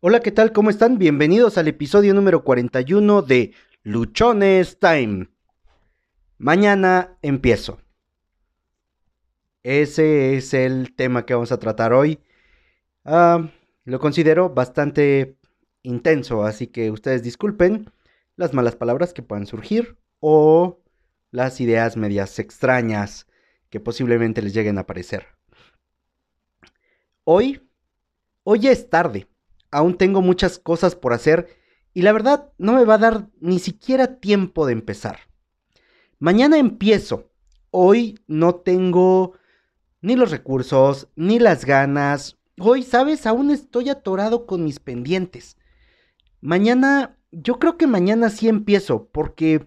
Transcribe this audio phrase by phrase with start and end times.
[0.00, 0.52] Hola, ¿qué tal?
[0.52, 0.98] ¿Cómo están?
[0.98, 5.30] Bienvenidos al episodio número 41 de Luchones Time.
[6.36, 7.80] Mañana empiezo.
[9.62, 12.20] Ese es el tema que vamos a tratar hoy.
[13.06, 13.48] Ah,
[13.84, 15.38] lo considero bastante
[15.82, 17.90] intenso, así que ustedes disculpen
[18.36, 20.78] las malas palabras que puedan surgir o
[21.30, 23.26] las ideas medias extrañas
[23.70, 25.24] que posiblemente les lleguen a aparecer.
[27.24, 27.66] Hoy,
[28.44, 29.26] hoy es tarde
[29.70, 31.48] aún tengo muchas cosas por hacer
[31.94, 35.20] y la verdad no me va a dar ni siquiera tiempo de empezar.
[36.18, 37.30] Mañana empiezo.
[37.70, 39.34] Hoy no tengo
[40.00, 42.36] ni los recursos, ni las ganas.
[42.58, 45.56] Hoy, sabes, aún estoy atorado con mis pendientes.
[46.40, 49.66] Mañana, yo creo que mañana sí empiezo, porque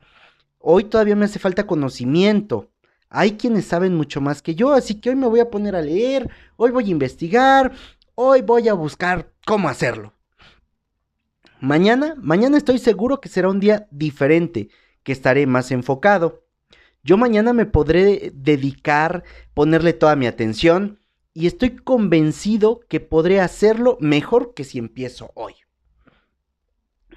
[0.60, 2.72] hoy todavía me hace falta conocimiento.
[3.10, 5.82] Hay quienes saben mucho más que yo, así que hoy me voy a poner a
[5.82, 7.74] leer, hoy voy a investigar,
[8.22, 10.12] Hoy voy a buscar cómo hacerlo.
[11.62, 14.68] Mañana, mañana estoy seguro que será un día diferente,
[15.04, 16.46] que estaré más enfocado.
[17.02, 21.00] Yo mañana me podré dedicar, ponerle toda mi atención
[21.34, 25.54] y estoy convencido que podré hacerlo mejor que si empiezo hoy.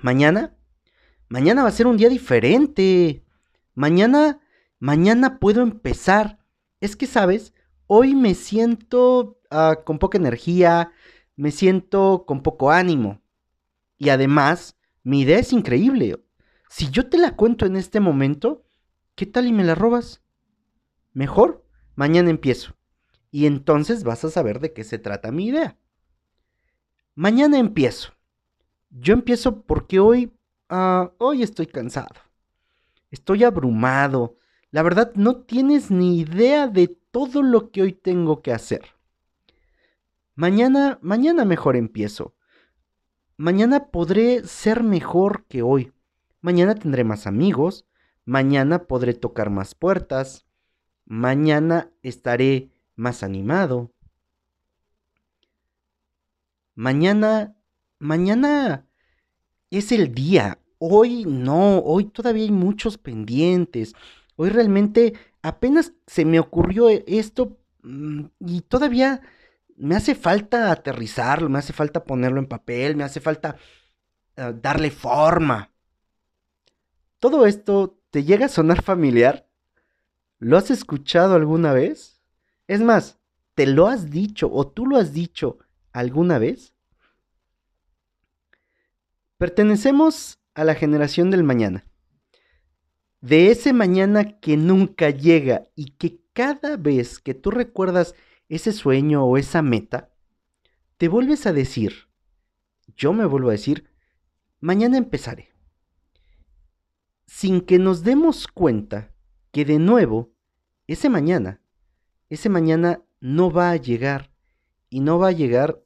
[0.03, 0.57] Mañana,
[1.27, 3.25] mañana va a ser un día diferente.
[3.75, 4.39] Mañana,
[4.79, 6.39] mañana puedo empezar.
[6.79, 7.55] Es que, ¿sabes?
[7.89, 10.93] Hoy me siento Ah, con poca energía,
[11.37, 13.21] me siento con poco ánimo.
[13.99, 16.25] Y además, mi idea es increíble.
[16.71, 18.65] Si yo te la cuento en este momento,
[19.15, 20.23] ¿qué tal y me la robas?
[21.13, 22.75] Mejor, mañana empiezo.
[23.31, 25.77] Y entonces vas a saber de qué se trata mi idea.
[27.15, 28.15] Mañana empiezo.
[28.89, 30.33] Yo empiezo porque hoy,
[30.71, 32.15] ah, hoy estoy cansado.
[33.11, 34.37] Estoy abrumado.
[34.71, 38.92] La verdad, no tienes ni idea de todo lo que hoy tengo que hacer.
[40.35, 42.35] Mañana, mañana mejor empiezo.
[43.37, 45.93] Mañana podré ser mejor que hoy.
[46.41, 47.87] Mañana tendré más amigos.
[48.25, 50.47] Mañana podré tocar más puertas.
[51.05, 53.93] Mañana estaré más animado.
[56.75, 57.55] Mañana,
[57.99, 58.87] mañana
[59.71, 60.59] es el día.
[60.79, 63.95] Hoy no, hoy todavía hay muchos pendientes.
[64.37, 65.13] Hoy realmente
[65.43, 69.21] apenas se me ocurrió esto mm, y todavía
[69.77, 73.57] me hace falta aterrizarlo, me hace falta ponerlo en papel, me hace falta
[74.37, 75.73] eh, darle forma.
[77.19, 79.49] ¿Todo esto te llega a sonar familiar?
[80.39, 82.21] ¿Lo has escuchado alguna vez?
[82.67, 83.19] Es más,
[83.55, 85.59] ¿te lo has dicho o tú lo has dicho
[85.93, 86.75] alguna vez?
[89.39, 91.85] Pertenecemos a la generación del mañana.
[93.21, 98.15] De ese mañana que nunca llega y que cada vez que tú recuerdas
[98.53, 100.13] ese sueño o esa meta,
[100.99, 102.11] te vuelves a decir,
[102.95, 103.89] yo me vuelvo a decir,
[104.61, 105.55] mañana empezaré.
[107.25, 109.15] Sin que nos demos cuenta
[109.53, 110.35] que de nuevo,
[110.87, 111.63] ese mañana,
[112.29, 114.35] ese mañana no va a llegar
[114.91, 115.83] y no va a llegar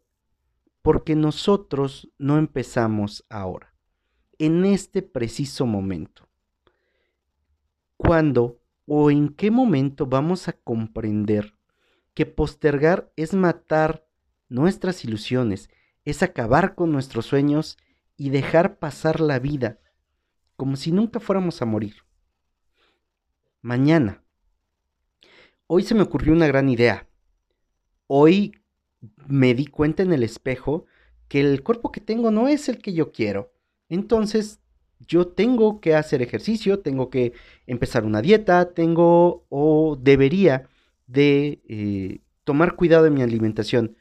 [0.82, 3.76] porque nosotros no empezamos ahora,
[4.38, 6.28] en este preciso momento.
[7.96, 11.55] ¿Cuándo o en qué momento vamos a comprender
[12.16, 14.06] que postergar es matar
[14.48, 15.68] nuestras ilusiones,
[16.06, 17.76] es acabar con nuestros sueños
[18.16, 19.78] y dejar pasar la vida
[20.56, 21.96] como si nunca fuéramos a morir.
[23.60, 24.22] Mañana.
[25.66, 27.06] Hoy se me ocurrió una gran idea.
[28.06, 28.62] Hoy
[29.26, 30.86] me di cuenta en el espejo
[31.28, 33.52] que el cuerpo que tengo no es el que yo quiero.
[33.90, 34.60] Entonces,
[35.00, 37.34] yo tengo que hacer ejercicio, tengo que
[37.66, 40.70] empezar una dieta, tengo o debería
[41.06, 43.96] de eh, tomar cuidado de mi alimentación.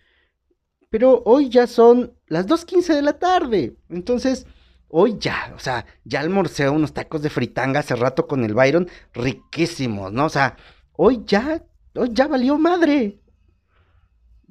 [0.90, 3.76] Pero hoy ya son las 2.15 de la tarde.
[3.90, 4.46] Entonces,
[4.88, 8.88] hoy ya, o sea, ya almorcé unos tacos de fritanga hace rato con el Byron,
[9.14, 10.26] riquísimos, ¿no?
[10.26, 10.56] O sea,
[10.94, 11.64] hoy ya,
[11.96, 13.20] hoy ya valió madre.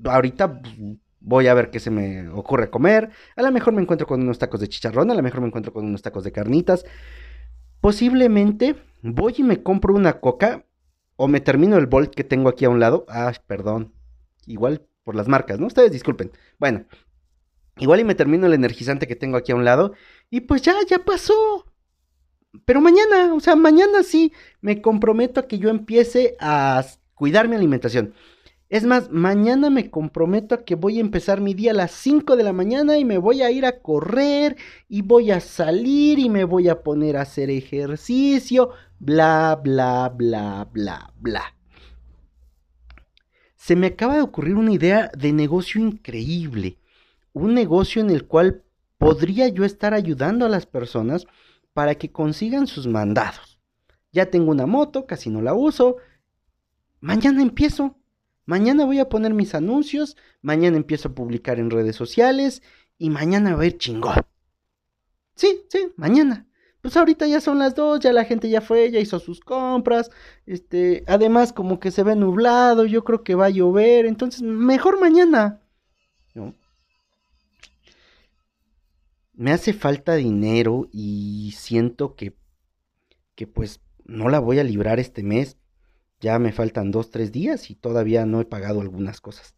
[0.05, 0.75] Ahorita pues,
[1.21, 3.11] voy a ver qué se me ocurre comer.
[3.37, 5.73] A lo mejor me encuentro con unos tacos de chicharrón, a lo mejor me encuentro
[5.73, 6.85] con unos tacos de carnitas.
[7.81, 10.65] Posiblemente voy y me compro una coca
[11.17, 13.05] o me termino el Bolt que tengo aquí a un lado.
[13.09, 13.93] Ah, perdón.
[14.47, 15.67] Igual por las marcas, ¿no?
[15.67, 16.33] Ustedes disculpen.
[16.59, 16.87] Bueno,
[17.79, 19.93] igual y me termino el energizante que tengo aquí a un lado.
[20.31, 21.67] Y pues ya, ya pasó.
[22.65, 26.85] Pero mañana, o sea, mañana sí me comprometo a que yo empiece a
[27.15, 28.15] cuidar mi alimentación.
[28.71, 32.35] Es más, mañana me comprometo a que voy a empezar mi día a las 5
[32.35, 34.57] de la mañana y me voy a ir a correr
[34.89, 38.71] y voy a salir y me voy a poner a hacer ejercicio,
[39.05, 41.55] bla, bla, bla, bla, bla.
[43.55, 46.79] Se me acaba de ocurrir una idea de negocio increíble.
[47.33, 48.63] Un negocio en el cual
[48.99, 51.27] podría yo estar ayudando a las personas
[51.73, 53.61] para que consigan sus mandados.
[54.13, 55.97] Ya tengo una moto, casi no la uso.
[57.01, 57.99] Mañana empiezo.
[58.47, 62.63] Mañana voy a poner mis anuncios, mañana empiezo a publicar en redes sociales
[62.99, 64.17] y mañana va a ir chingón.
[65.35, 66.47] Sí, sí, mañana.
[66.85, 70.11] Pues ahorita ya son las dos, ya la gente ya fue, ya hizo sus compras.
[70.45, 75.01] Este, además como que se ve nublado, yo creo que va a llover, entonces mejor
[75.01, 75.63] mañana.
[76.35, 76.55] ¿No?
[79.33, 82.37] Me hace falta dinero y siento que
[83.35, 85.57] que pues no la voy a librar este mes.
[86.21, 89.55] Ya me faltan dos, tres días y todavía no he pagado algunas cosas.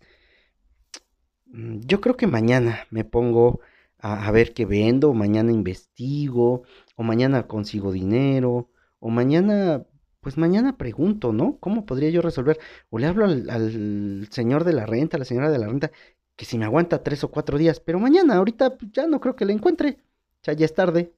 [1.47, 3.59] Mm, yo creo que mañana me pongo
[3.99, 6.63] a, ver qué vendo, o mañana investigo,
[6.97, 8.71] o mañana consigo dinero,
[9.01, 9.87] o mañana,
[10.21, 11.59] pues mañana pregunto, ¿no?
[11.61, 12.59] ¿Cómo podría yo resolver?
[12.91, 15.91] O le hablo al, señor de la renta, a la señora de la renta,
[16.37, 19.37] que si me aguanta tres o cuatro días, pero mañana, ahorita pues, ya no creo
[19.37, 19.99] que la encuentre,
[20.43, 21.13] ya ya es tarde.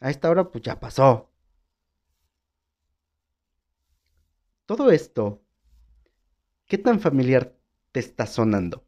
[0.00, 1.30] A esta hora pues ya pasó.
[4.66, 5.42] Todo esto,
[6.66, 7.54] ¿qué tan familiar
[7.92, 8.84] te está sonando?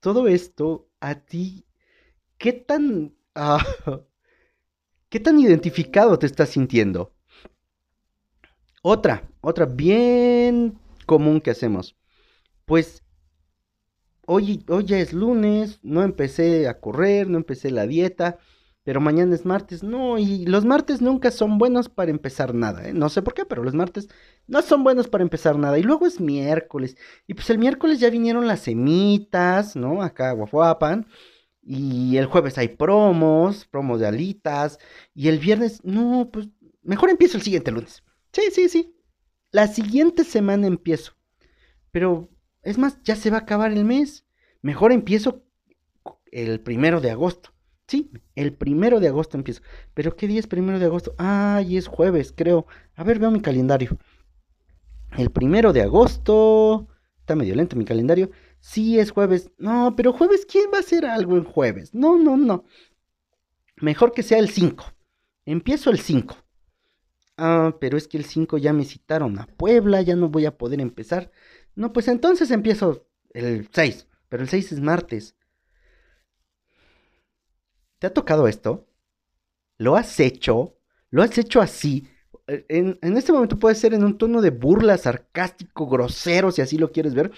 [0.00, 1.67] Todo esto a ti
[2.38, 3.14] ¿qué tan...
[3.34, 3.64] Ah,
[5.10, 7.14] ¿Qué tan identificado te estás sintiendo?
[8.82, 11.96] Otra, otra bien común que hacemos.
[12.66, 13.02] Pues
[14.26, 18.38] hoy, ya es lunes, no empecé a correr, no empecé la dieta,
[18.84, 19.82] pero mañana es martes.
[19.82, 22.88] No, y los martes nunca son buenos para empezar nada.
[22.88, 22.92] ¿eh?
[22.92, 24.08] No sé por qué, pero los martes
[24.46, 25.78] no son buenos para empezar nada.
[25.78, 26.96] Y luego es miércoles.
[27.26, 30.02] Y pues el miércoles ya vinieron las semitas, ¿no?
[30.02, 31.06] Acá guafuapan.
[31.70, 34.78] Y el jueves hay promos, promos de alitas.
[35.14, 36.48] Y el viernes, no, pues
[36.82, 38.02] mejor empiezo el siguiente lunes.
[38.32, 38.96] Sí, sí, sí.
[39.50, 41.12] La siguiente semana empiezo.
[41.92, 42.30] Pero,
[42.62, 44.24] es más, ya se va a acabar el mes.
[44.62, 45.44] Mejor empiezo
[46.32, 47.52] el primero de agosto.
[47.86, 49.60] Sí, el primero de agosto empiezo.
[49.92, 51.14] Pero ¿qué día es primero de agosto?
[51.18, 52.66] Ay, es jueves, creo.
[52.94, 53.98] A ver, veo mi calendario.
[55.18, 56.88] El primero de agosto.
[57.20, 58.30] Está medio lento mi calendario.
[58.60, 59.50] Sí, es jueves.
[59.58, 61.94] No, pero jueves, ¿quién va a hacer algo en jueves?
[61.94, 62.64] No, no, no.
[63.76, 64.84] Mejor que sea el 5.
[65.46, 66.36] Empiezo el 5.
[67.36, 70.58] Ah, pero es que el 5 ya me citaron a Puebla, ya no voy a
[70.58, 71.30] poder empezar.
[71.76, 75.36] No, pues entonces empiezo el 6, pero el 6 es martes.
[78.00, 78.88] ¿Te ha tocado esto?
[79.76, 80.76] ¿Lo has hecho?
[81.10, 82.08] ¿Lo has hecho así?
[82.46, 86.78] En, en, este momento puede ser en un tono de burla, sarcástico, grosero, si así
[86.78, 87.30] lo quieres ver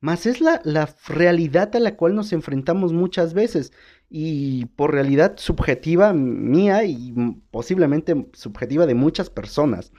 [0.00, 0.62] mas es la,
[1.06, 3.72] realidad a la cual nos enfrentamos muchas veces.
[4.08, 7.14] Y por realidad subjetiva mía y
[7.50, 9.92] posiblemente subjetiva de muchas personas,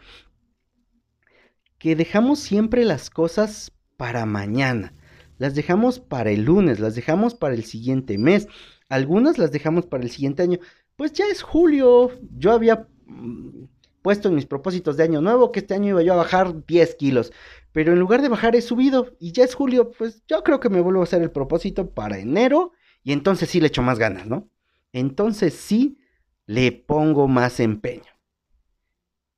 [1.78, 4.94] que dejamos siempre las cosas para mañana,
[5.38, 8.48] las dejamos para el lunes, las dejamos para el siguiente mes,
[8.90, 10.60] algunas las dejamos para el siguiente año,
[10.96, 13.64] pues ya es julio, yo había mm,
[14.02, 16.96] puesto en mis propósitos de año nuevo que este año iba yo a bajar 10
[16.96, 17.32] kilos
[17.72, 20.70] pero en lugar de bajar he subido y ya es julio, pues yo creo que
[20.70, 22.74] me vuelvo a hacer el propósito para enero
[23.04, 24.50] y entonces sí le echo más ganas, ¿no?
[24.92, 25.98] Entonces sí
[26.46, 28.12] le pongo más empeño.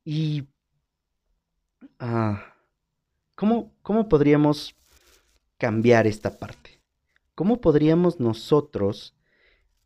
[0.03, 0.47] Y...
[1.99, 2.55] Ah,
[3.35, 4.75] ¿cómo, ¿Cómo podríamos
[5.57, 6.81] cambiar esta parte?
[7.35, 9.15] ¿Cómo podríamos nosotros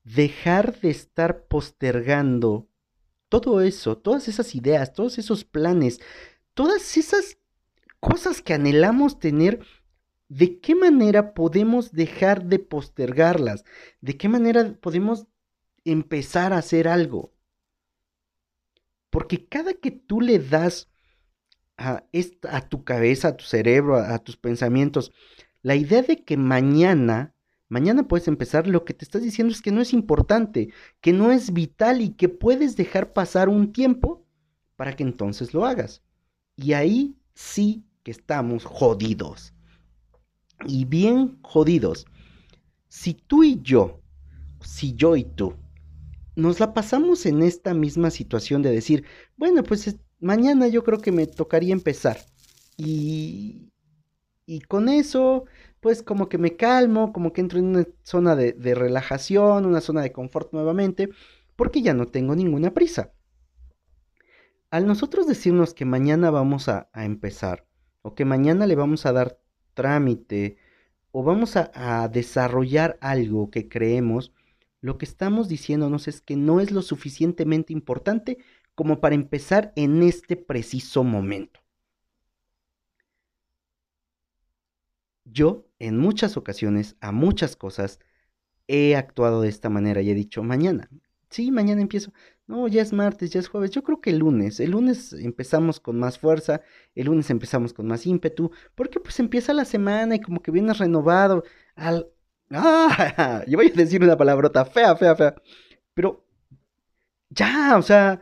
[0.03, 2.67] dejar de estar postergando
[3.29, 5.99] todo eso, todas esas ideas, todos esos planes,
[6.53, 7.37] todas esas
[7.99, 9.61] cosas que anhelamos tener,
[10.29, 13.63] ¿de qué manera podemos dejar de postergarlas?
[14.01, 15.27] ¿De qué manera podemos
[15.85, 17.33] empezar a hacer algo?
[19.09, 20.89] Porque cada que tú le das
[21.77, 22.01] a,
[22.69, 25.11] tu cabeza, a tu cerebro, a, a tus pensamientos,
[25.61, 27.33] la idea de que mañana,
[27.69, 30.69] mañana puedes empezar, lo que te estás diciendo es que no es importante,
[31.01, 34.25] que no es vital y que puedes dejar pasar un tiempo
[34.75, 36.01] para que entonces lo hagas.
[36.55, 39.53] Y ahí sí que estamos jodidos.
[40.65, 42.07] Y bien jodidos.
[42.89, 44.01] Si tú y yo,
[44.61, 45.53] si yo y tú,
[46.35, 51.11] nos la pasamos en esta misma situación de decir, bueno, pues mañana yo creo que
[51.11, 52.17] me tocaría empezar.
[52.75, 53.71] Y,
[54.47, 55.45] y con eso,
[55.79, 60.01] pues como que me calmo, como que entro en una zona de, relajación, una zona
[60.01, 61.09] de confort nuevamente,
[61.55, 63.13] porque ya no tengo ninguna prisa.
[64.69, 67.67] Al nosotros decirnos que mañana vamos a empezar,
[68.01, 69.39] o que mañana le vamos a dar
[69.73, 70.57] trámite
[71.11, 74.33] o vamos a, desarrollar algo que creemos,
[74.81, 78.37] lo que estamos diciéndonos es que no es lo suficientemente importante
[78.75, 81.59] como para empezar en este preciso momento.
[85.25, 87.99] Yo, en muchas ocasiones, a muchas cosas,
[88.67, 90.89] he actuado de esta manera y he dicho, mañana,
[91.29, 92.11] sí, mañana empiezo.
[92.47, 93.71] No, ya es martes, ya es jueves.
[93.71, 94.59] Yo creo que el lunes.
[94.61, 96.61] El lunes empezamos con más fuerza.
[96.95, 98.51] El lunes empezamos con más ímpetu.
[98.73, 101.43] Porque pues empieza la semana y como que vienes renovado.
[101.75, 102.07] Al.
[102.51, 103.43] ¡Ah!
[103.47, 105.35] Yo voy a decir una palabrota fea, fea, fea.
[105.93, 106.25] Pero.
[107.29, 108.21] Ya, o sea.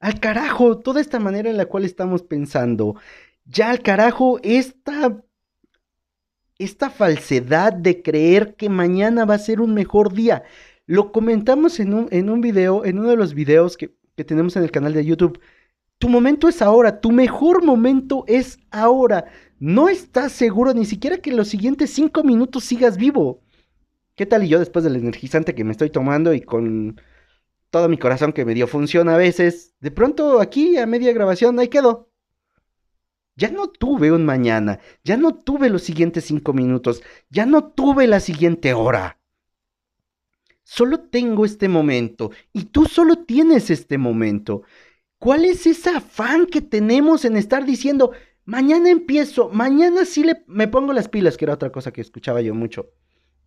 [0.00, 0.78] Al carajo.
[0.78, 2.96] Toda esta manera en la cual estamos pensando.
[3.44, 4.38] Ya al carajo.
[4.44, 5.24] Esta.
[6.58, 10.44] Esta falsedad de creer que mañana va a ser un mejor día.
[10.88, 14.56] Lo comentamos en un, en un video, en uno de los videos que, que tenemos
[14.56, 15.38] en el canal de YouTube.
[15.98, 19.26] Tu momento es ahora, tu mejor momento es ahora.
[19.58, 23.42] No estás seguro ni siquiera que los siguientes cinco minutos sigas vivo.
[24.14, 26.98] ¿Qué tal y yo después del energizante que me estoy tomando y con
[27.68, 31.58] todo mi corazón que me dio función a veces, de pronto aquí a media grabación
[31.58, 32.08] ahí quedo.
[33.36, 38.06] Ya no tuve un mañana, ya no tuve los siguientes cinco minutos, ya no tuve
[38.06, 39.17] la siguiente hora.
[40.70, 44.64] Solo tengo este momento y tú solo tienes este momento.
[45.18, 48.12] ¿Cuál es ese afán que tenemos en estar diciendo,
[48.44, 52.42] mañana empiezo, mañana sí le, me pongo las pilas, que era otra cosa que escuchaba
[52.42, 52.90] yo mucho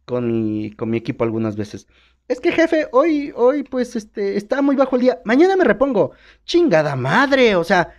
[0.03, 1.85] con mi, con mi equipo algunas veces.
[2.27, 6.13] Es que jefe, hoy, hoy pues este, está muy bajo el día, mañana me repongo.
[6.43, 7.93] Chingada madre, o sea,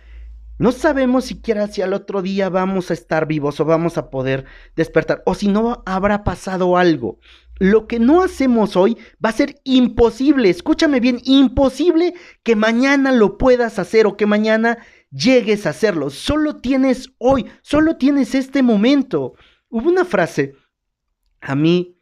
[0.57, 4.43] no sabemos siquiera si al otro día vamos a estar vivos o vamos a poder
[4.75, 7.19] despertar, o si no habrá pasado algo
[7.63, 13.37] lo que no hacemos hoy va a ser imposible, escúchame bien, imposible que mañana lo
[13.37, 14.79] puedas hacer o que mañana
[15.11, 16.09] llegues a hacerlo.
[16.09, 19.35] Solo tienes hoy, solo tienes este momento.
[19.69, 20.55] Hubo una frase
[21.39, 21.97] a mí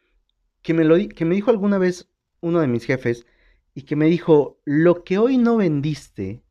[0.62, 3.24] que me, lo, que me dijo alguna vez uno de mis jefes
[3.72, 6.42] y que me dijo, lo que hoy no vendiste,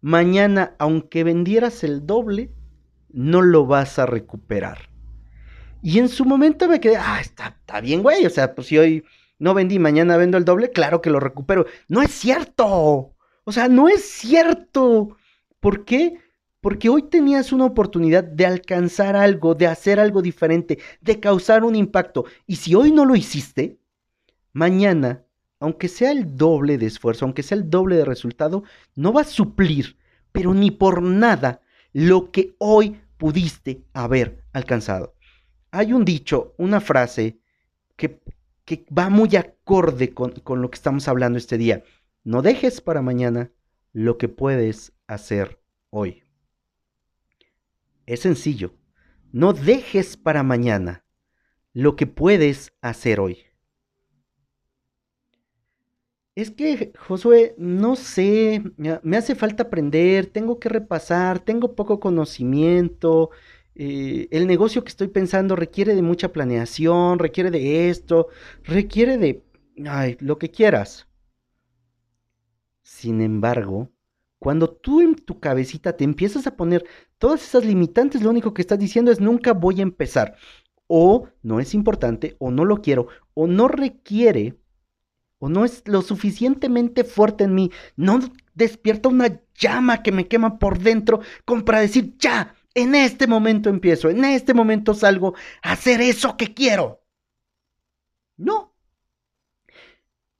[0.00, 2.54] mañana, aunque vendieras el doble,
[3.10, 4.87] no lo vas a recuperar.
[5.82, 8.26] Y en su momento me quedé, ah, está, está bien, güey.
[8.26, 9.04] O sea, pues si hoy
[9.38, 11.66] no vendí, mañana vendo el doble, claro que lo recupero.
[11.88, 13.14] No es cierto.
[13.44, 15.16] O sea, no es cierto.
[15.60, 16.18] ¿Por qué?
[16.60, 21.76] Porque hoy tenías una oportunidad de alcanzar algo, de hacer algo diferente, de causar un
[21.76, 22.24] impacto.
[22.46, 23.78] Y si hoy no lo hiciste,
[24.52, 25.24] mañana,
[25.60, 28.64] aunque sea el doble de esfuerzo, aunque sea el doble de resultado,
[28.96, 29.96] no va a suplir,
[30.32, 31.60] pero ni por nada,
[31.92, 35.14] lo que hoy pudiste haber alcanzado
[35.70, 37.40] hay un dicho, una frase
[37.96, 38.20] que,
[38.96, 41.82] va muy acorde con, con lo que estamos hablando este día.
[42.24, 43.50] No dejes para mañana
[43.92, 45.60] lo que puedes hacer
[45.90, 46.22] hoy.
[48.06, 48.74] Es sencillo.
[49.32, 51.04] No dejes para mañana
[51.72, 53.38] lo que puedes hacer hoy.
[56.34, 63.30] Es que, Josué, no sé, me hace falta aprender, tengo que repasar, tengo poco conocimiento,
[63.80, 68.26] eh, el negocio que estoy pensando requiere de mucha planeación, requiere de esto,
[68.64, 69.44] requiere de,
[69.86, 71.06] ay, lo que quieras.
[72.82, 73.92] Sin embargo,
[74.40, 76.84] cuando tú en tu cabecita te empiezas a poner
[77.18, 80.34] todas esas limitantes, lo único que estás diciendo es nunca voy a empezar.
[80.88, 84.58] O no es importante, o no lo quiero, o no requiere,
[85.38, 88.18] o no es lo suficientemente fuerte en mí, no
[88.54, 93.68] despierta una llama que me quema por dentro como para decir, ya, en este momento
[93.70, 97.02] empiezo, en este momento salgo a hacer eso que quiero.
[98.36, 98.74] No.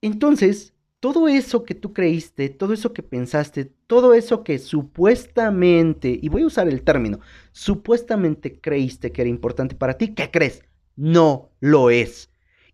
[0.01, 6.29] Entonces, todo eso que tú creíste, todo eso que pensaste, todo eso que supuestamente, y
[6.29, 7.21] voy a usar el término,
[7.53, 10.63] supuestamente creíste que era importante para ti, ¿qué crees?
[10.97, 12.31] No lo es.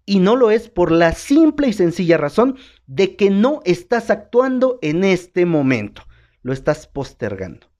[0.07, 4.79] Y no lo es por la simple y sencilla razón de que no estás actuando
[4.83, 6.03] en este momento.
[6.43, 7.74] Lo estás postergando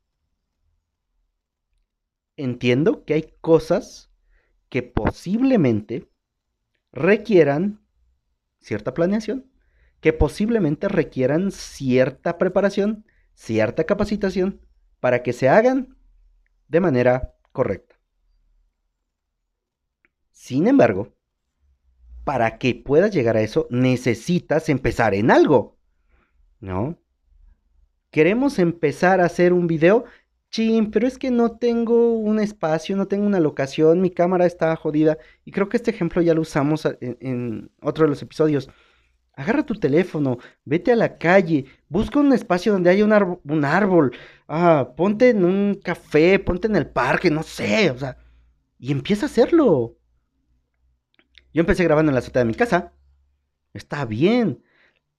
[2.37, 4.11] entiendo que hay cosas
[4.69, 6.09] que posiblemente
[6.93, 7.81] requieran
[8.61, 9.51] cierta planeación,
[10.01, 14.61] que posiblemente requieran cierta preparación, cierta capacitación
[15.01, 15.97] para que se hagan
[16.69, 17.97] de manera correcta.
[20.31, 21.15] Sin embargo,
[22.25, 25.79] para que puedas llegar a eso, necesitas empezar en algo,
[26.61, 26.99] ¿no?
[28.11, 30.05] Queremos empezar a hacer un video,
[30.55, 34.77] Chin, pero es que no tengo un espacio, no tengo una locación, mi cámara está
[34.77, 35.19] jodida.
[35.45, 38.71] Y creo que este ejemplo ya lo usamos en, otro de los episodios.
[39.33, 44.93] Agarra tu teléfono, vete a la calle, busca un espacio donde haya un, árbol, ah,
[44.97, 48.17] ponte en un café, ponte en el parque, no sé, o sea,
[48.79, 49.97] y empieza a hacerlo.
[51.53, 52.93] Yo empecé grabando en la azotea de mi casa.
[53.73, 54.63] Está bien.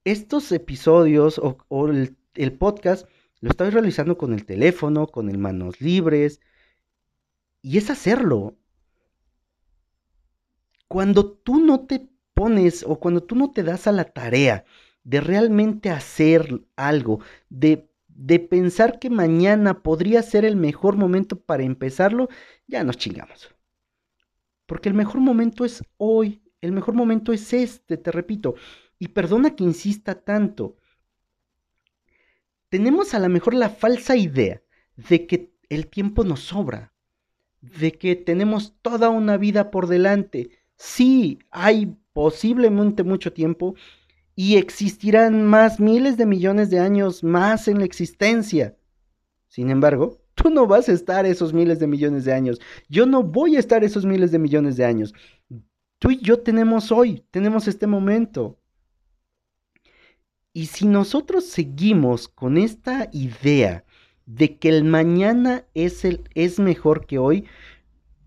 [0.05, 3.05] Estos episodios o, el podcast
[3.45, 6.41] lo estoy realizando con el teléfono, con el manos libres.
[7.61, 8.57] Y es hacerlo.
[10.87, 14.65] Cuando tú no te pones o cuando tú no te das a la tarea
[15.03, 21.61] de realmente hacer algo, de, de pensar que mañana podría ser el mejor momento para
[21.61, 22.29] empezarlo,
[22.65, 23.53] ya nos chingamos.
[24.65, 28.55] Porque el mejor momento es hoy, el mejor momento es este, te repito.
[28.97, 30.77] Y perdona que insista tanto.
[32.69, 34.61] Tenemos a lo mejor la falsa idea
[34.95, 36.93] de que el tiempo nos sobra,
[37.61, 40.49] de que tenemos toda una vida por delante.
[40.75, 43.75] Sí, hay posiblemente mucho tiempo
[44.35, 48.77] y existirán más miles de millones de años más en la existencia.
[49.47, 52.59] Sin embargo, tú no vas a estar esos miles de millones de años.
[52.89, 55.13] Yo no voy a estar esos miles de millones de años.
[55.99, 58.59] Tú y yo tenemos hoy, tenemos este momento.
[60.55, 63.83] Y si nosotros seguimos con esta idea
[64.25, 67.43] de que el mañana es, el, es mejor que hoy,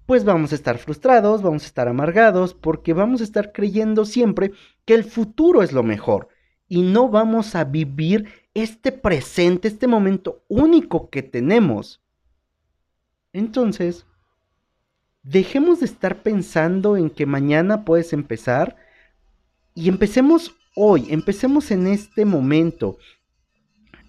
[0.04, 4.52] pues vamos a estar frustrados, vamos a estar amargados, porque vamos a estar creyendo siempre
[4.84, 6.28] que el futuro es lo mejor
[6.68, 12.02] y no vamos a vivir este presente, este momento único que tenemos.
[13.32, 14.04] Entonces,
[15.22, 18.76] dejemos de estar pensando en que mañana puedes empezar
[19.74, 22.98] y empecemos hoy, empecemos en este momento.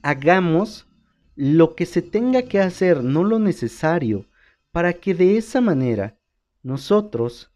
[0.04, 0.88] Hagamos
[1.36, 4.28] lo que se tenga que hacer, no lo necesario,
[4.72, 6.20] para que de esa manera
[6.62, 7.52] nosotros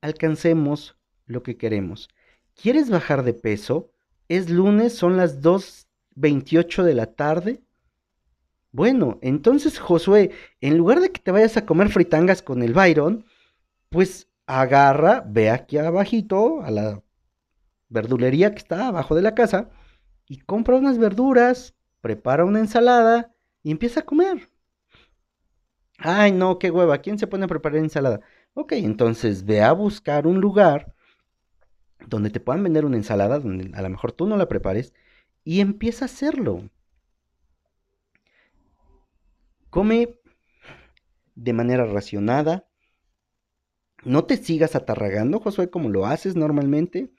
[0.00, 2.08] alcancemos lo que queremos.
[2.54, 3.92] ¿Quieres bajar de peso?
[4.28, 7.60] Es lunes, son las 2.28 de la tarde.
[8.72, 10.30] Bueno, entonces Josué,
[10.62, 13.26] en lugar de que te vayas a comer fritangas con el Byron,
[13.90, 17.02] pues agarra, ve aquí abajito a la
[17.90, 19.68] verdulería que está abajo de la casa
[20.26, 24.48] y compra unas verduras, prepara una ensalada y empieza a comer.
[25.98, 28.20] Ay, no, qué hueva, ¿quién se pone a preparar ensalada?
[28.54, 30.94] Ok, entonces ve a buscar un lugar
[32.06, 34.94] donde te puedan vender una ensalada, donde a lo mejor tú no la prepares,
[35.44, 36.70] y empieza a hacerlo.
[39.68, 40.18] Come
[41.34, 42.66] de manera racionada.
[44.04, 47.12] No te sigas atarragando, Josué, como lo haces normalmente.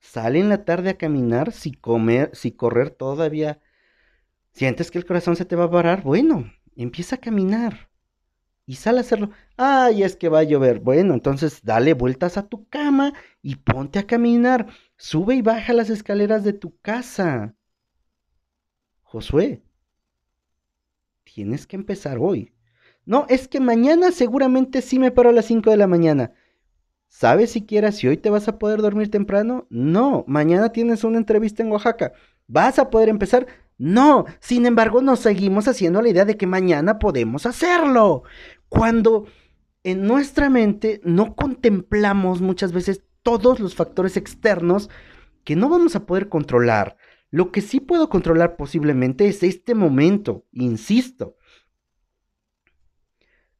[0.00, 3.60] Sale en la tarde a caminar, si comer, si correr todavía
[4.52, 7.90] sientes que el corazón se te va a parar, bueno, empieza a caminar
[8.66, 9.30] y sale a hacerlo.
[9.56, 10.78] Ay, es que va a llover.
[10.80, 14.68] Bueno, entonces dale vueltas a tu cama y ponte a caminar.
[14.96, 17.56] Sube y baja las escaleras de tu casa.
[19.02, 19.64] Josué,
[21.24, 22.52] tienes que empezar hoy.
[23.04, 26.32] No, es que mañana seguramente sí me paro a las 5 de la mañana.
[27.10, 29.66] ¿Sabes siquiera si hoy te vas a poder dormir temprano?
[29.68, 32.12] No, mañana tienes una entrevista en Oaxaca.
[32.46, 33.48] ¿Vas a poder empezar?
[33.78, 38.22] No, sin embargo nos seguimos haciendo la idea de que mañana podemos hacerlo.
[38.68, 39.26] Cuando
[39.82, 44.88] en nuestra mente no contemplamos muchas veces todos los factores externos
[45.42, 46.96] que no vamos a poder controlar.
[47.30, 51.36] Lo que sí puedo controlar posiblemente es este momento, insisto.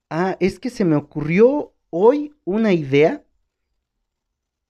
[0.09, 3.25] Ah, es que se me ocurrió hoy una idea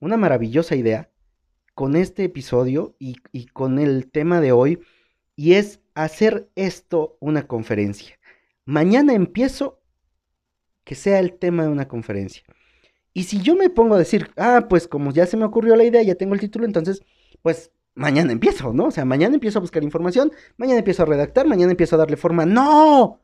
[0.01, 1.11] una maravillosa idea
[1.75, 4.81] con este episodio y, con el tema de hoy,
[5.37, 8.19] y es hacer esto una conferencia.
[8.65, 9.81] Mañana empiezo
[10.85, 12.43] que sea el tema de una conferencia.
[13.13, 15.85] Y si yo me pongo a decir, ah, pues como ya se me ocurrió la
[15.85, 17.03] idea, ya tengo el título, entonces,
[17.43, 18.87] pues mañana empiezo, ¿no?
[18.87, 22.17] O sea, mañana empiezo a buscar información, mañana empiezo a redactar, mañana empiezo a darle
[22.17, 22.47] forma.
[22.47, 23.21] No,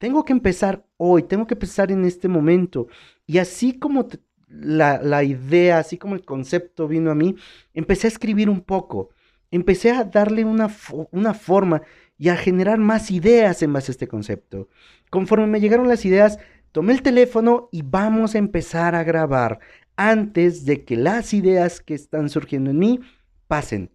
[0.00, 2.88] Tengo que empezar hoy, tengo que empezar en este momento.
[3.26, 4.08] Y así como
[4.48, 7.36] la, idea, así como el concepto vino a mí,
[7.74, 9.10] empecé a escribir un poco,
[9.50, 10.74] empecé a darle una,
[11.10, 11.82] una forma
[12.16, 14.70] y a generar más ideas en base a este concepto.
[15.10, 16.38] Conforme me llegaron las ideas,
[16.72, 19.58] tomé el teléfono y vamos a empezar a grabar
[19.96, 23.00] antes de que las ideas que están surgiendo en mí
[23.48, 23.90] pasen.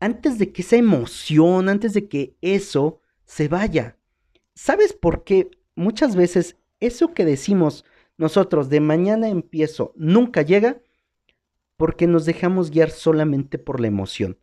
[0.00, 3.96] Antes de que esa emoción, antes de que eso se vaya.
[4.54, 7.84] ¿Sabes por qué muchas veces eso que decimos
[8.18, 10.80] nosotros de mañana empiezo nunca llega?
[11.76, 14.38] Porque nos dejamos guiar solamente por la emoción.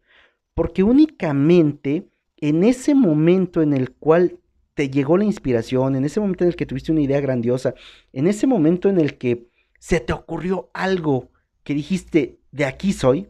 [0.56, 4.39] Porque únicamente en ese momento en el cual
[4.74, 7.76] te llegó la inspiración, en ese momento en el que tuviste una idea grandiosa,
[8.13, 11.30] en ese momento en el que se te ocurrió algo
[11.63, 13.30] que dijiste, de aquí soy,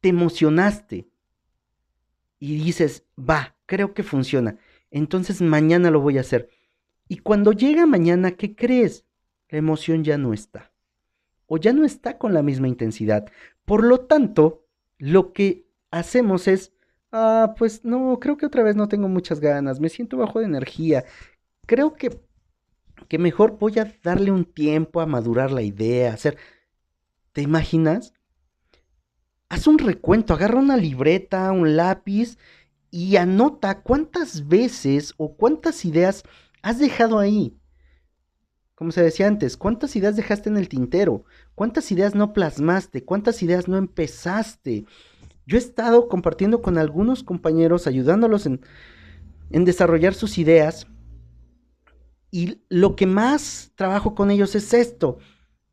[0.00, 1.08] te emocionaste
[2.38, 4.58] y dices, va, creo que funciona
[4.90, 6.48] entonces mañana lo voy a hacer.
[7.08, 9.04] Y cuando llega mañana, ¿qué crees?
[9.48, 10.72] La emoción ya no está.
[11.46, 13.26] O ya no está con la misma intensidad.
[13.64, 14.64] Por lo tanto,
[14.98, 16.72] lo que hacemos es,
[17.10, 20.46] ah, pues no, creo que otra vez no tengo muchas ganas, me siento bajo de
[20.46, 21.04] energía.
[21.66, 22.20] creo que,
[23.08, 26.36] que mejor voy a darle un tiempo a madurar la idea, hacer...
[27.32, 28.12] ¿Te imaginas?
[29.48, 32.38] Haz un recuento, agarra una libreta, un lápiz
[32.90, 36.22] y anota cuántas veces o cuántas ideas
[36.62, 37.56] has dejado ahí.
[38.74, 41.24] Como se decía antes, ¿cuántas ideas dejaste en el tintero?
[41.54, 43.04] ¿Cuántas ideas no plasmaste?
[43.04, 44.86] ¿Cuántas ideas no empezaste?
[45.46, 48.60] Yo he estado compartiendo con algunos compañeros, ayudándolos en,
[49.50, 50.86] desarrollar sus ideas.
[52.30, 55.18] Y lo que más trabajo con ellos es esto.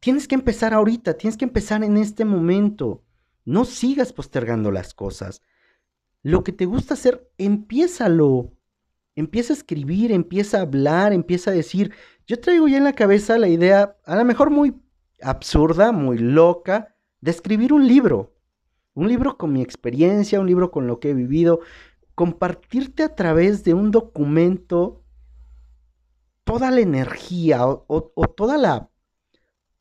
[0.02, 3.04] Tienes que empezar ahorita, tienes que empezar en este momento.
[3.46, 5.42] No sigas postergando las cosas.
[6.28, 8.52] Lo que te gusta hacer, empiézalo.
[9.16, 11.94] Empieza a escribir, empieza a hablar, empieza a decir.
[12.26, 14.76] Yo traigo ya en la cabeza la idea, a lo mejor muy
[15.22, 18.36] absurda, muy loca, de escribir un libro.
[18.94, 21.62] Un libro con mi experiencia, un libro con lo que he vivido.
[22.14, 25.06] Compartirte a través de un documento
[26.44, 28.90] toda la energía o, o toda la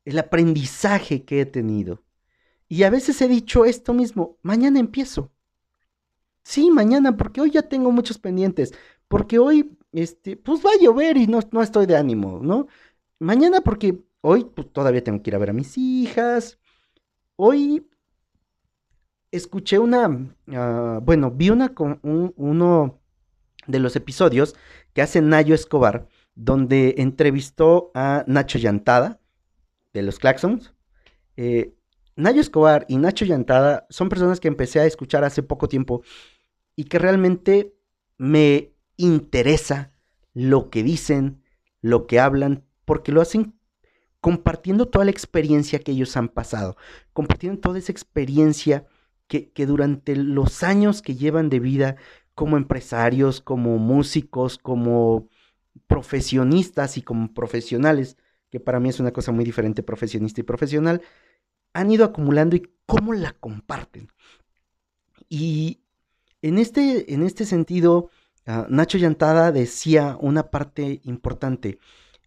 [0.05, 2.05] el aprendizaje que he tenido.
[2.69, 5.33] Y a veces he dicho esto mismo, mañana empiezo.
[6.47, 8.73] Sí, mañana, porque hoy ya tengo muchos pendientes,
[9.09, 12.69] porque hoy, este, pues va a llover y no, no estoy de ánimo, ¿no?
[13.19, 16.61] Mañana porque hoy pues, todavía tengo que ir a ver a mis hijas.
[17.35, 17.89] Hoy
[19.33, 23.01] escuché una, uh, bueno, vi una, un, uno
[23.67, 24.55] de los episodios
[24.93, 26.07] que hace Nayo Escobar,
[26.37, 29.21] donde entrevistó a Nacho Llantada,
[29.93, 30.73] de los Claxons.
[31.37, 31.77] Eh,
[32.15, 36.03] Nayo Escobar y Nacho Llantada son personas que empecé a escuchar hace poco tiempo
[36.77, 37.75] y que realmente
[38.19, 39.93] me interesa
[40.35, 41.43] lo que dicen,
[41.81, 43.55] lo que hablan, porque lo hacen
[44.21, 46.77] compartiendo toda la experiencia que ellos han pasado,
[47.13, 48.87] compartiendo toda esa experiencia
[49.27, 51.97] que, que durante los años que llevan de vida
[52.35, 55.29] como empresarios, como músicos, como
[55.87, 58.17] profesionistas y como profesionales,
[58.51, 61.03] que para mí es una cosa muy diferente profesionista y profesional,
[61.73, 64.09] han ido acumulando y cómo la comparten.
[65.29, 65.86] Y
[66.43, 68.11] en este, en este sentido,
[68.47, 71.79] uh, Nacho Llantada decía una parte importante.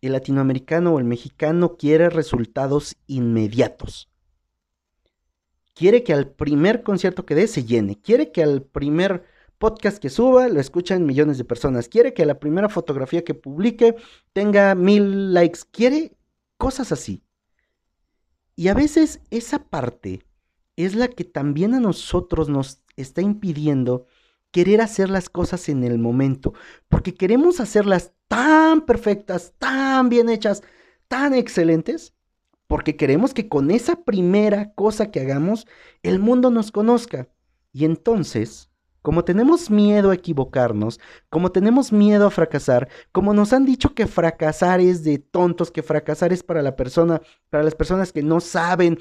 [0.01, 4.09] El latinoamericano o el mexicano quiere resultados inmediatos.
[5.73, 7.99] Quiere que al primer concierto que dé se llene.
[7.99, 9.23] Quiere que al primer
[9.57, 11.87] podcast que suba lo escuchan millones de personas.
[11.87, 13.95] Quiere que la primera fotografía que publique
[14.33, 15.59] tenga mil likes.
[15.71, 16.17] Quiere
[16.57, 17.23] cosas así.
[18.55, 20.25] Y a veces esa parte
[20.85, 24.05] es la que también a nosotros nos está impidiendo
[24.51, 26.53] querer hacer las cosas en el momento,
[26.87, 30.63] porque queremos hacerlas tan perfectas, tan bien hechas,
[31.07, 32.13] tan excelentes,
[32.67, 35.67] porque queremos que con esa primera cosa que hagamos,
[36.03, 37.29] el mundo nos conozca.
[37.71, 38.69] Y entonces
[39.01, 44.07] como tenemos miedo a equivocarnos, como tenemos miedo a fracasar, como nos han dicho que
[44.07, 48.41] fracasar es de tontos, que fracasar es para la persona, para las personas que no
[48.41, 48.99] saben,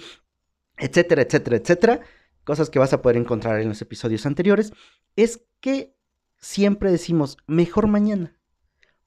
[0.78, 2.00] etcétera, etcétera, etcétera,
[2.44, 4.72] cosas que vas a poder encontrar en los episodios anteriores,
[5.16, 5.94] es que
[6.38, 8.34] siempre decimos, mejor mañana.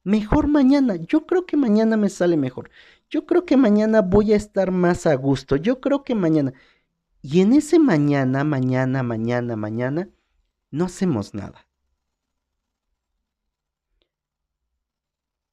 [0.04, 0.96] Mejor mañana.
[0.96, 2.70] Yo creo que mañana me sale mejor.
[3.10, 5.56] Yo creo que mañana voy a estar más a gusto.
[5.56, 6.54] Yo creo que mañana.
[7.22, 10.10] Y en ese mañana, mañana, mañana, mañana,
[10.72, 11.68] no hacemos nada.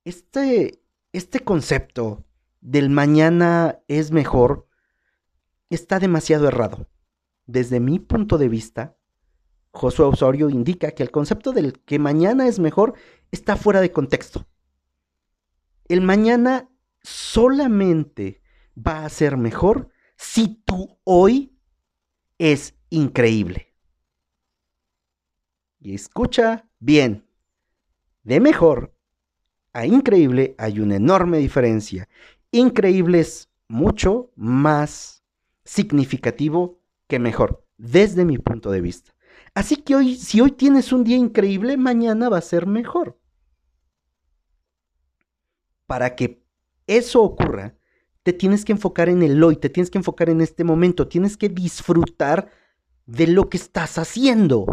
[0.05, 0.81] Este,
[1.13, 2.25] este concepto
[2.61, 4.68] del mañana es mejor
[5.71, 6.89] está demasiado errado.
[7.47, 8.97] Desde mi punto de vista,
[9.71, 12.95] Josué Osorio indica que el concepto del que mañana es mejor
[13.31, 14.47] está fuera de contexto.
[15.87, 16.71] El mañana
[17.03, 18.43] solamente
[18.77, 21.59] va a ser mejor si tu hoy
[22.39, 23.75] es increíble.
[25.81, 27.27] Y escucha bien,
[28.25, 28.95] de mejor
[29.73, 32.09] a increíble hay una enorme diferencia.
[32.51, 35.18] Increíble es mucho más
[35.69, 39.15] significativo que mejor, desde mi punto de vista.
[39.55, 43.21] Así que hoy, si hoy tienes un día increíble, mañana va a ser mejor.
[45.87, 46.43] Para que
[46.87, 47.77] eso ocurra,
[48.23, 51.37] te tienes que enfocar en el hoy, te tienes que enfocar en este momento, tienes
[51.37, 52.51] que disfrutar
[53.05, 54.67] de lo que estás haciendo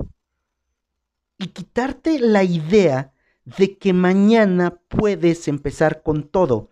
[1.38, 6.70] y quitarte la idea de que mañana puedes empezar con todo.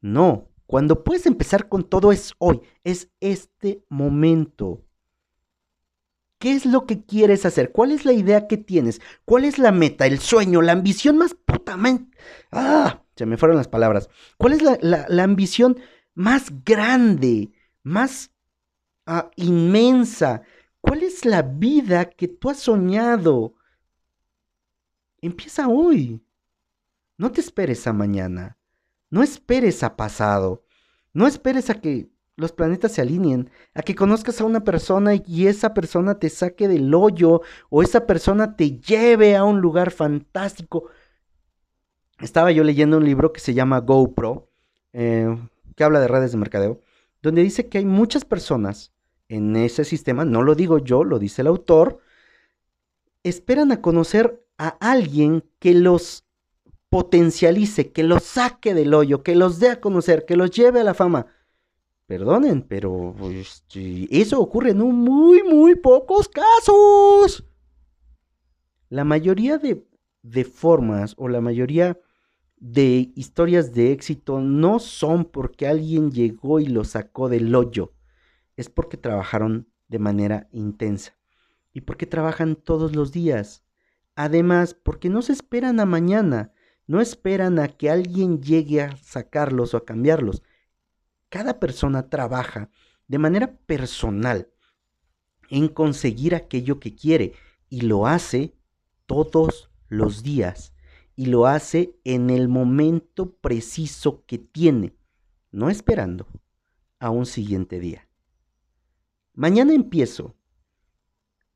[0.00, 4.84] No, cuando puedes empezar con todo es hoy, es este momento.
[6.38, 7.72] ¿Qué es lo que quieres hacer?
[7.72, 9.00] ¿Cuál es la idea que tienes?
[9.24, 12.14] ¿Cuál es la meta, el sueño, la ambición más putamente...
[12.52, 14.10] Ah, se me fueron las palabras.
[14.36, 15.80] ¿Cuál es la, ambición
[16.12, 17.50] más grande,
[17.82, 18.30] más
[19.06, 20.42] ah, inmensa?
[20.82, 23.54] ¿Cuál es la vida que tú has soñado?
[25.22, 26.22] Empieza hoy.
[27.16, 28.57] No te esperes a mañana.
[29.10, 30.64] No esperes a pasado.
[31.12, 35.48] No esperes a que los planetas se alineen, a que conozcas a una persona y
[35.48, 40.88] esa persona te saque del hoyo o esa persona te lleve a un lugar fantástico.
[42.20, 44.50] Estaba yo leyendo un libro que se llama GoPro,
[44.92, 45.36] eh,
[45.74, 46.80] que habla de redes de mercadeo,
[47.22, 48.92] donde dice que hay muchas personas
[49.28, 51.98] en ese sistema, no lo digo yo, lo dice el autor,
[53.24, 56.24] esperan a conocer a alguien que los
[56.88, 60.84] potencialice, que los saque del hoyo, que los dé a conocer, que los lleve a
[60.84, 61.26] la fama.
[62.06, 67.44] Perdonen, pero este, eso ocurre en muy, muy pocos casos.
[68.88, 69.86] La mayoría de,
[70.22, 72.00] de formas o la mayoría
[72.56, 77.92] de historias de éxito no son porque alguien llegó y lo sacó del hoyo,
[78.56, 81.16] es porque trabajaron de manera intensa
[81.72, 83.64] y porque trabajan todos los días.
[84.16, 86.52] Además, porque no se esperan a mañana,
[86.88, 90.42] no esperan a que alguien llegue a sacarlos o a cambiarlos
[91.28, 92.70] cada persona trabaja
[93.06, 94.48] de manera personal
[95.50, 97.32] en conseguir aquello que quiere
[97.68, 98.54] y lo hace
[99.06, 100.74] todos los días
[101.16, 104.94] y lo hace en el momento preciso que tiene,
[105.50, 106.28] no esperando
[106.98, 108.08] a un siguiente día.
[109.32, 110.36] Mañana empiezo.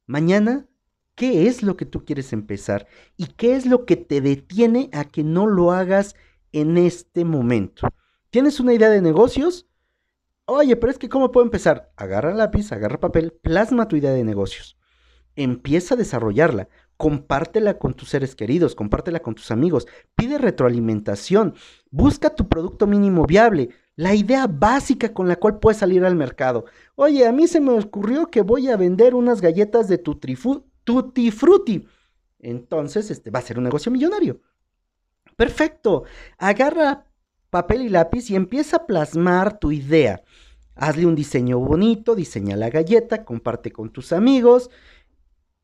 [0.06, 0.68] Mañana,
[1.22, 2.88] ¿qué es lo que tú quieres empezar?
[3.16, 6.16] ¿Y qué es lo que te detiene a que no lo hagas
[6.50, 7.86] en este momento?
[8.30, 9.68] ¿Tienes una idea de negocios?
[10.46, 11.92] Oye, pero es que ¿cómo puedo empezar?
[11.94, 14.76] Agarra lápiz, agarra papel, plasma tu idea de negocios.
[15.36, 16.68] Empieza a desarrollarla.
[16.96, 19.86] Compártela con tus seres queridos, compártela con tus amigos.
[20.16, 21.54] Pide retroalimentación.
[21.92, 23.68] Busca tu producto mínimo viable.
[23.94, 26.64] La idea básica con la cual puedes salir al mercado.
[26.96, 29.98] Oye, a mí se me ocurrió que voy a vender unas galletas de
[30.84, 31.86] tutti frutti.
[32.38, 34.40] Entonces, este va a ser un negocio millonario.
[35.36, 36.04] Perfecto.
[36.38, 37.06] Agarra
[37.50, 40.22] papel y lápiz y empieza a plasmar tu idea.
[40.74, 44.70] Hazle un diseño bonito, diseña la galleta, comparte con tus amigos,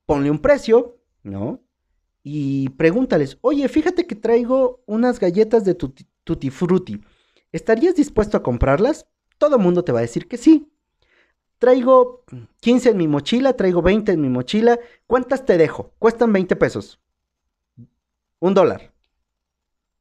[0.04, 1.62] ponle un precio, ¿no?
[2.22, 7.00] Y pregúntales, oye, fíjate que traigo unas galletas de tutti, frutti.
[7.52, 9.06] ¿Estarías dispuesto a comprarlas?
[9.38, 10.67] Todo el mundo te va a decir que sí.
[11.58, 12.24] Traigo
[12.60, 14.78] 15 en mi mochila, traigo 20 en mi mochila.
[15.06, 15.92] ¿Cuántas te dejo?
[15.98, 17.00] Cuestan 20 pesos.
[18.38, 18.92] Un dólar.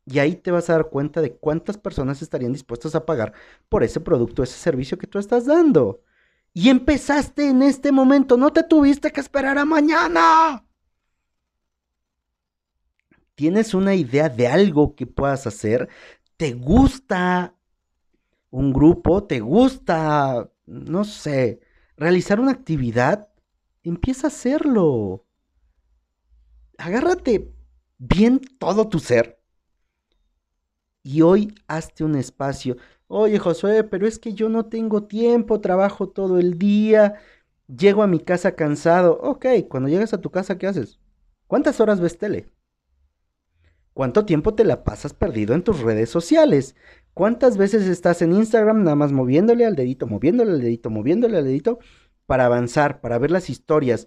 [0.05, 3.33] Y ahí te vas a dar cuenta de cuántas personas estarían dispuestas a pagar
[3.67, 6.01] por ese producto, ese servicio que tú estás dando.
[6.53, 10.65] Y empezaste en este momento, no te tuviste que esperar a mañana.
[13.35, 15.89] ¿Tienes una idea de algo que puedas hacer?
[16.37, 17.55] ¿Te gusta
[18.49, 19.25] un grupo?
[19.25, 21.61] ¿Te gusta, no sé,
[21.97, 23.29] realizar una actividad?
[23.83, 25.25] Empieza a hacerlo.
[26.77, 27.53] Agárrate
[27.97, 29.37] bien todo tu ser
[31.03, 32.75] y hoy hazte un espacio.
[33.07, 37.15] Oye, Josué, pero es que yo no tengo tiempo, trabajo todo el día,
[37.67, 39.17] llego a mi casa cansado.
[39.21, 40.99] Ok, cuando llegas a tu casa, ¿qué haces?
[41.47, 42.51] ¿Cuántas horas ves tele?
[43.93, 46.75] ¿Cuánto tiempo te la pasas perdido en tus redes sociales?
[47.17, 51.45] ¿Cuántas veces estás en Instagram nada más moviéndole al dedito, moviéndole al dedito, moviéndole al
[51.45, 51.79] dedito
[52.27, 54.05] para avanzar, para ver las historias?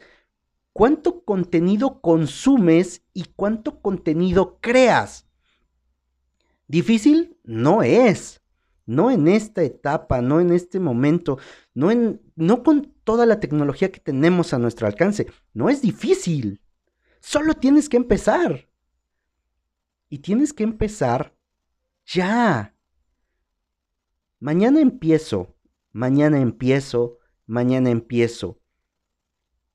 [0.72, 5.26] ¿Cuánto contenido consumes y cuánto contenido creas?
[6.68, 8.42] Difícil no es.
[8.86, 11.38] No en esta etapa, no en este momento,
[11.74, 15.26] no, en, no con toda la tecnología que tenemos a nuestro alcance.
[15.52, 16.60] No es difícil.
[17.18, 18.68] Solo tienes que empezar.
[20.08, 21.34] Y tienes que empezar
[22.06, 22.76] ya.
[24.40, 25.54] Mañana empiezo,
[25.92, 28.60] mañana empiezo, mañana empiezo.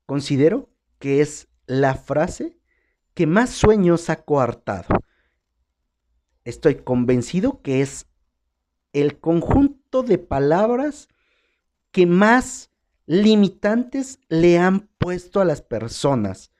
[0.04, 2.58] Considero que es la frase
[3.14, 4.88] que más sueños ha coartado
[6.46, 8.06] estoy convencido que es
[8.92, 11.08] el conjunto de palabras
[11.90, 12.70] que más
[13.04, 16.52] limitantes le han puesto a las personas.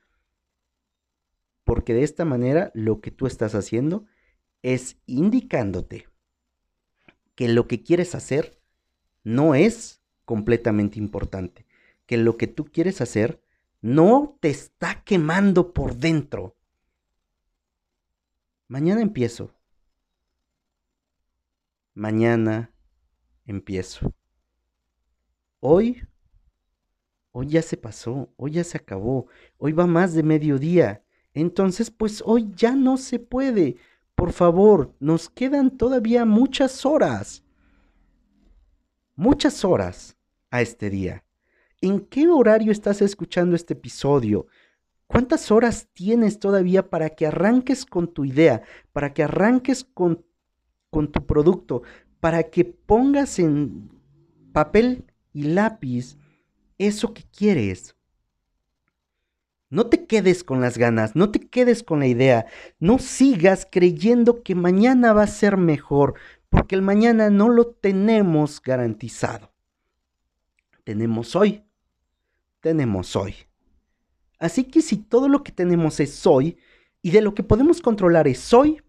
[1.63, 4.05] Porque de esta manera lo que tú estás haciendo
[4.61, 6.07] es indicándote
[7.37, 8.59] que lo que quieres hacer
[9.23, 11.65] no es completamente importante,
[12.05, 13.41] que lo que tú quieres hacer
[13.79, 16.57] no te está quemando por dentro.
[18.67, 19.57] Mañana empiezo
[21.97, 22.71] mañana
[23.45, 24.13] empiezo.
[25.59, 26.03] Hoy,
[27.31, 31.03] hoy ya se pasó, hoy ya se acabó, hoy va más de mediodía.
[31.33, 33.77] Entonces, pues hoy ya no se puede.
[34.17, 37.43] Por favor, nos quedan todavía muchas horas.
[39.15, 40.17] Muchas horas
[40.49, 41.23] a este día.
[41.81, 44.47] ¿En qué horario estás escuchando este episodio?
[45.05, 50.25] ¿Cuántas horas tienes todavía para que arranques con tu idea, para que arranques con,
[50.89, 51.83] con tu producto,
[52.19, 53.87] para que pongas en
[54.51, 56.17] papel y lápiz
[56.79, 57.96] eso que quieres?
[59.69, 62.45] No te quedes con las ganas, no te quedes con la idea,
[62.79, 66.13] no sigas creyendo que mañana va a ser mejor,
[66.49, 69.51] porque el mañana no lo tenemos garantizado.
[70.85, 71.65] Tenemos hoy,
[72.61, 73.35] tenemos hoy.
[74.39, 76.57] Así que si todo lo que tenemos es hoy
[77.01, 78.81] y de lo que podemos controlar es hoy,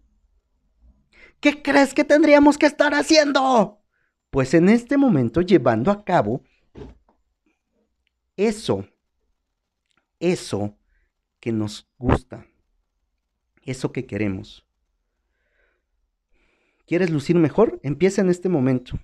[1.41, 3.81] ¿qué crees que tendríamos que estar haciendo?
[4.29, 6.43] Pues en este momento llevando a cabo
[8.37, 8.85] eso
[10.19, 10.77] eso
[11.39, 12.45] que nos gusta,
[13.63, 14.65] eso que queremos.
[16.85, 17.79] ¿Quieres lucir mejor?
[17.83, 18.99] Empieza en este momento.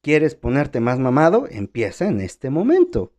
[0.00, 1.46] ¿Quieres ponerte más mamado?
[1.50, 3.12] Empieza en este momento.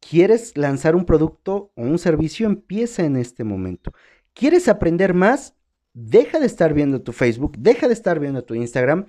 [0.00, 2.46] ¿Quieres lanzar un producto o un servicio?
[2.46, 3.92] Empieza en este momento.
[4.34, 5.54] ¿Quieres aprender más?
[5.94, 9.06] Deja de estar viendo tu Facebook, deja de estar viendo tu Instagram,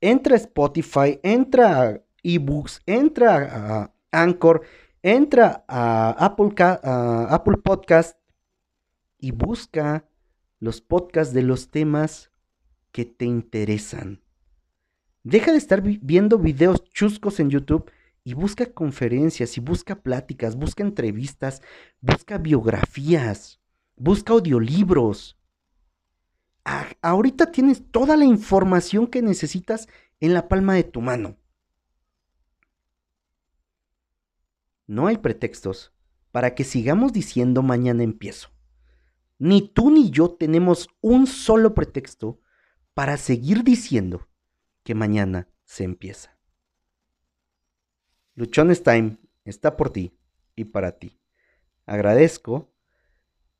[0.00, 4.62] entra a Spotify, entra a eBooks, entra a Anchor,
[5.02, 8.18] entra a Apple, Podcast
[9.18, 10.04] y busca
[10.58, 12.30] los podcasts de los temas
[12.92, 14.20] que te interesan.
[15.22, 17.90] Deja de estar viendo videos chuscos en YouTube
[18.24, 21.62] y busca conferencias y busca pláticas, busca entrevistas,
[22.00, 23.60] busca biografías,
[23.96, 25.38] busca audiolibros.
[27.02, 29.88] ahorita tienes toda la información que necesitas
[30.20, 31.39] en la palma de tu mano.
[34.90, 35.92] No hay pretextos
[36.32, 38.48] para que sigamos diciendo mañana empiezo.
[39.38, 42.40] Ni tú ni yo tenemos un solo pretexto
[42.92, 44.26] para seguir diciendo
[44.82, 46.36] que mañana se empieza.
[48.34, 50.12] Luchones Time está por ti
[50.56, 51.20] y para ti.
[51.86, 52.74] Agradezco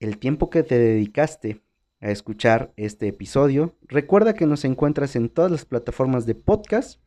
[0.00, 1.62] el tiempo que te dedicaste
[2.00, 3.76] a escuchar este episodio.
[3.82, 7.00] Recuerda que nos encuentras en todas las plataformas de podcast.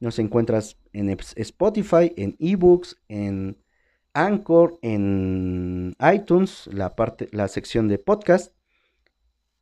[0.00, 3.56] Nos encuentras en Spotify, en eBooks, en
[4.26, 8.52] Anchor, en iTunes, la, parte, la sección de podcast.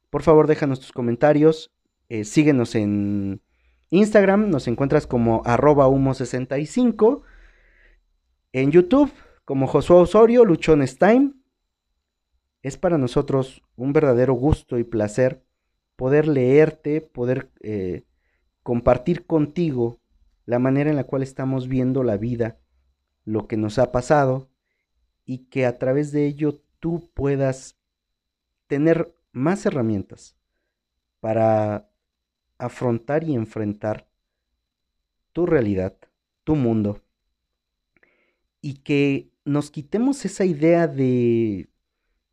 [0.08, 1.74] Por favor, déjanos tus comentarios.
[2.08, 3.42] Eh, síguenos en
[3.90, 7.22] Instagram, nos encuentras como arroba humo65.
[8.52, 9.12] En YouTube,
[9.44, 11.32] como Josué Osorio, Luchones Time.
[12.62, 15.44] Es para nosotros un verdadero gusto y placer
[15.96, 18.04] poder leerte, poder eh,
[18.62, 20.00] compartir contigo
[20.46, 22.58] la manera en la cual estamos viendo la vida
[23.26, 24.48] lo que nos ha pasado
[25.26, 27.76] y que a través de ello tú puedas
[28.68, 30.36] tener más herramientas
[31.20, 31.90] para
[32.56, 34.08] afrontar y enfrentar
[35.32, 35.98] tu realidad,
[36.44, 37.02] tu mundo,
[38.62, 41.68] y que nos quitemos esa idea de,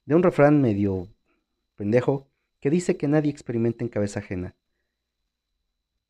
[0.06, 1.08] de un refrán medio
[1.75, 2.29] pendejo
[2.60, 4.56] que dice que nadie experimenta en cabeza ajena.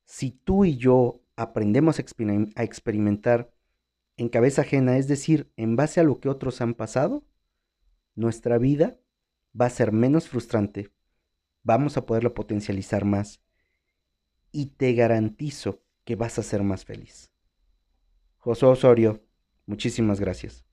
[0.05, 3.52] Si tú y yo aprendemos a experimentar
[4.17, 7.23] en cabeza ajena, es decir, en base a lo que otros han pasado,
[8.15, 8.99] nuestra vida
[9.59, 10.91] va a ser menos frustrante,
[11.63, 13.41] vamos a poderlo potencializar más
[14.51, 17.31] y te garantizo que vas a ser más feliz.
[18.37, 19.23] José Osorio,
[19.65, 20.65] muchísimas gracias.